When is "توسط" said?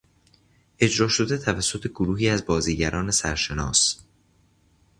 1.37-1.87